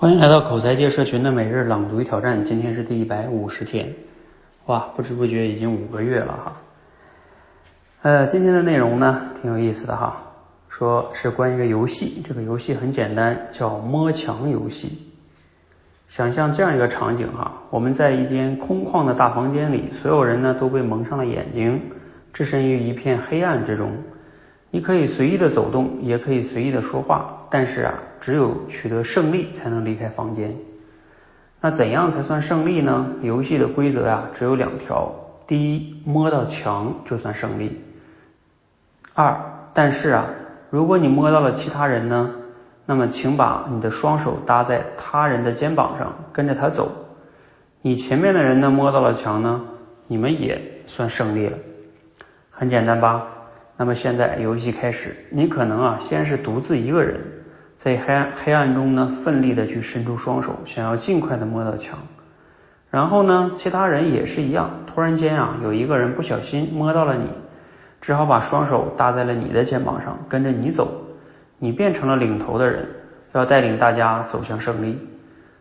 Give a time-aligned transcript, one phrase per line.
[0.00, 3.94] 欢迎来到口才界社群的每日朗读与挑战，今天是第一百五十天，
[4.66, 6.56] 哇，不知不觉已经五个月了哈。
[8.02, 10.34] 呃，今天的内容呢挺有意思的哈，
[10.68, 15.02] 说是关于一个游戏，这个游戏很简单，叫摸墙游戏。
[16.06, 21.90] 想象这样一个场景哈，我们在一间空旷的大房间里，所有人呢都被蒙上了眼睛，
[22.32, 23.90] 置身于一片黑暗之中。
[24.70, 30.56] 你可以随意的走动，也可以随意的说话，但是啊，只有取得胜利才能离开房间。
[31.60, 33.14] 那怎样才算胜利呢？
[33.22, 35.12] 游戏的规则呀，只有两条：
[35.46, 37.70] 第一，摸到墙就算胜利；
[39.14, 39.40] 二，
[39.74, 40.26] 但是啊，
[40.70, 42.30] 如果你摸到了其他人呢，
[42.86, 46.90] 那么请把你的双手搭在他人的肩膀上，跟着他走。
[47.82, 49.62] 你前面的人呢摸到了墙呢，
[50.06, 51.58] 你们也算胜利了。
[52.50, 53.26] 很简单吧？
[53.80, 57.20] 那么现在游戏开始，你可能啊先是独自一个人，
[57.76, 62.00] 在黑暗黑暗中呢奋力的去伸出双手，想要尽快的摸到墙。
[62.90, 67.28] 然后呢，其他人也是一样，突然间啊有一个人不小心摸到了你，
[68.00, 70.90] 只好把双手搭在了你的肩膀上，跟着你走，
[71.60, 72.88] 你变成了领头的人，
[73.32, 74.98] 要带领大家走向胜利。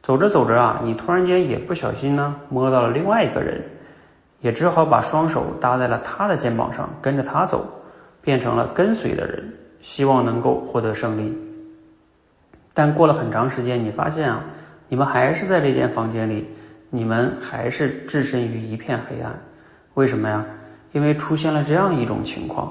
[0.00, 3.64] 走着走着啊，你突然间也不小心呢摸到了另外一个人，
[4.40, 7.66] 也只好把双手搭在了他的肩膀上，跟着他走。
[8.28, 11.34] 变成了跟随的人，希望能够获得胜利。
[12.74, 14.44] 但过了很长时间，你发现啊，
[14.90, 16.46] 你们还是在这间房间里，
[16.90, 19.40] 你们还是置身于一片黑暗。
[19.94, 20.44] 为什么呀？
[20.92, 22.70] 因为出现了这样一种情况：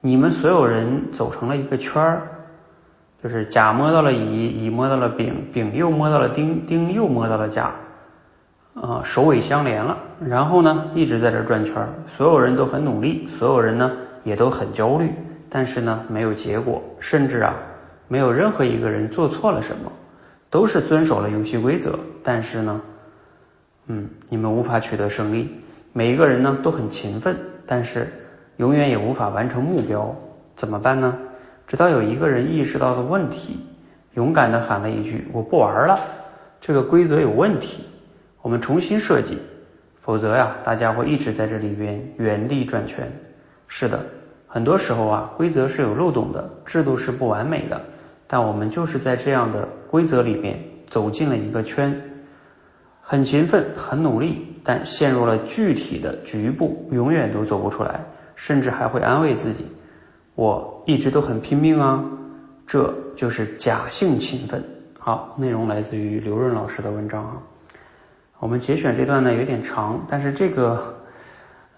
[0.00, 2.28] 你们所有人走成了一个圈儿，
[3.20, 7.72] 就是甲摸到了乙，乙摸到了丙，丙又摸到了丁，丁又摸到了甲，
[8.74, 9.98] 啊，首尾相连了。
[10.24, 13.90] 然后呢，一直在这转圈儿，所有人都很努力，所有人呢。
[14.24, 15.10] 也都很焦虑，
[15.48, 17.56] 但是呢，没有结果，甚至啊，
[18.08, 19.92] 没有任何一个人做错了什么，
[20.50, 22.80] 都是遵守了游戏规则，但是呢，
[23.86, 25.62] 嗯，你们无法取得胜利。
[25.92, 28.08] 每一个人呢都很勤奋，但是
[28.56, 30.16] 永远也无法完成目标，
[30.54, 31.18] 怎么办呢？
[31.66, 33.60] 直到有一个人意识到了问题，
[34.14, 36.00] 勇敢的喊了一句：“我不玩了，
[36.60, 37.84] 这个规则有问题，
[38.42, 39.38] 我们重新设计，
[40.00, 43.10] 否则呀，大家会一直在这里边原地转圈。”
[43.74, 44.04] 是的，
[44.46, 47.80] 很多时候啊，规则是有漏洞的，制度是不完美的，
[48.26, 52.02] 但我们就是在这样的规则里面走进了一个圈，
[53.00, 58.04] 很勤奋，很努力，但陷入了具体的局部，永远都走不出来，
[58.36, 59.66] 甚至还会安慰自己，
[60.34, 62.04] 我一直都很拼命啊，
[62.66, 64.62] 这就是假性勤奋。
[64.98, 67.32] 好，内容来自于刘润老师的文章啊，
[68.38, 71.00] 我们节选这段呢有点长，但是这个。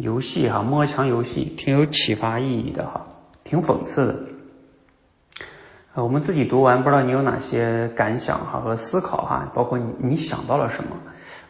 [0.00, 3.04] 游戏哈，摸墙游戏挺有启发意义的哈，
[3.44, 6.02] 挺讽刺的。
[6.02, 10.96] 我们自己读完，不知道你有哪些感想哈和思考哈，包括你你想到了什么？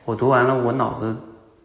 [0.05, 1.17] 我读完了，我脑子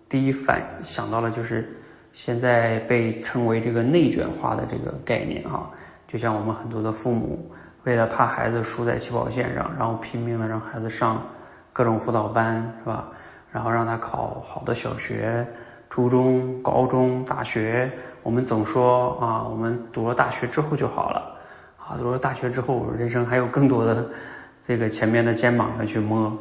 [0.07, 1.77] 第一反想到了就是
[2.13, 5.71] 现在被称为这个内卷化的这个概念哈，
[6.07, 7.51] 就像我们很多的父母
[7.83, 11.23] 为了怕孩子输在起跑线上，然后拼命的让孩子上
[11.73, 13.07] 各种辅导班是吧？
[13.51, 15.47] 然后让他考好的小学。
[15.89, 17.91] 初中、高中、大学，
[18.23, 21.37] 我们总说啊，我们读了大学之后就好了
[21.77, 24.09] 啊，读了大学之后，人生还有更多的
[24.63, 26.37] 这个前面的肩膀要去摸。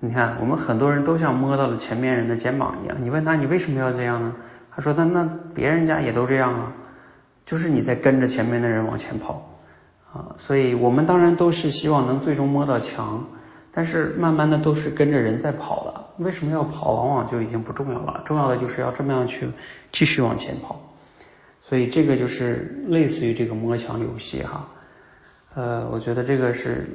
[0.00, 2.96] 你看，我们很多人都像摸到了前面人的肩膀一样。
[3.00, 4.34] 你问他，你为什么要这样呢？
[4.70, 6.72] 他说，那那别人家也都这样啊，
[7.44, 9.50] 就是你在跟着前面的人往前跑
[10.12, 10.34] 啊。
[10.38, 13.24] 所以我们当然都是希望能最终摸到墙。
[13.76, 16.92] 但是慢慢的都是跟着人在跑了，为什么要跑？
[16.92, 19.50] 往往就已经不重要了，重要的就是要这么样去
[19.92, 20.80] 继续往前跑。
[21.60, 24.68] 所以这个就是类似于这个摸墙游戏哈，
[25.54, 26.88] 呃，我觉得这个是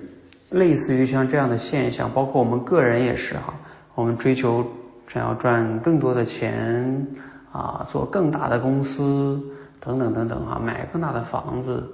[0.50, 3.54] 类似于像这样的现象，包括我们个人也是哈，
[3.94, 4.66] 我们追求
[5.06, 7.06] 想要赚更多的钱
[7.52, 9.40] 啊，做更大的公司
[9.80, 11.94] 等等等等哈，买更大的房子，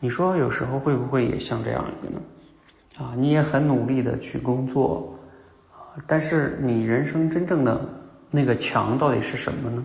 [0.00, 2.22] 你说有时候会不会也像这样一个呢？
[2.98, 5.18] 啊，你也很努力的去工作，
[5.72, 7.88] 啊，但是你人生真正的
[8.30, 9.84] 那个墙到底是什么呢？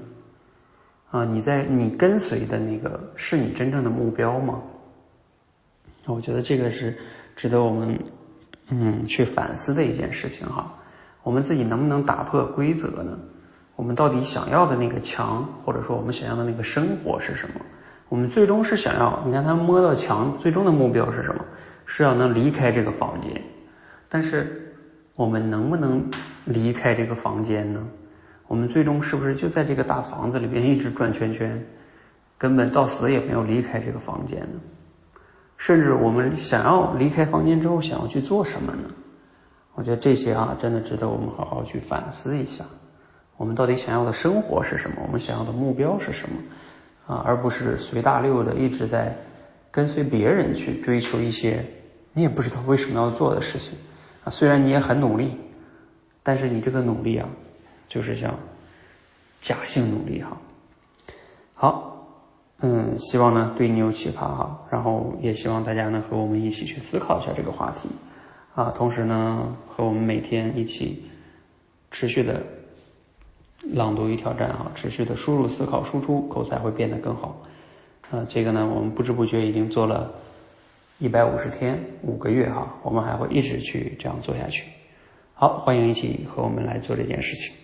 [1.12, 4.62] 啊，你在你跟随的那个是你真正的目标吗？
[6.06, 6.98] 我觉得这个是
[7.36, 8.00] 值得我们
[8.70, 10.76] 嗯去反思的一件事情哈。
[11.24, 13.18] 我们自己能不能打破规则呢？
[13.76, 17.62] 我们到底想要的那个墙，或者说我们想要的那个生活是什么？
[18.08, 21.46] 我们最终是想要，你看他摸到墙，最终的目标是什么？
[21.92, 23.42] 是要能离开这个房间，
[24.10, 24.76] 但是
[25.16, 26.12] 我们能不能
[26.46, 27.88] 离开这个房间呢？
[28.48, 31.66] 我们最终是不是就在这个大房子里边一直转圈圈，
[32.38, 34.60] 根本到死也没有离开这个房间呢？
[35.58, 38.92] 甚至我们想要离开房间之后，想要去做什么呢？
[39.74, 42.66] 我觉得这些啊，真的值得我们好好去反思一下，
[43.36, 44.98] 我们到底想要的生活是什么？
[45.08, 46.36] 我们想要的目标是什么？
[47.08, 49.16] 啊，而不是随大溜的一直在
[49.72, 51.66] 跟随别人去追求一些
[52.14, 53.78] 你也不知道为什么要做的事情
[54.24, 54.30] 啊。
[54.30, 55.38] 虽然你也很努力，
[56.24, 57.30] 但是你这个努力啊，
[57.88, 58.40] 就是像
[59.42, 60.38] 假性努力哈。
[61.54, 62.08] 好，
[62.60, 67.90] 嗯，希望呢对你有启发哈，然后也希望大家呢和我们一起去思考一下这个话题
[68.56, 71.04] 啊，同时呢和我们每天一起
[71.92, 72.44] 持续的
[73.62, 77.42] 朗读与挑战哈，持续的输入、思考、输出，口才会变得更好。
[78.12, 80.14] 啊，这个呢我们不知不觉已经做了
[81.00, 84.66] 一百五十天，五个月哈，我们还会一直去这样做下去。
[85.34, 87.56] 好，欢迎一起和我们来做这件事情。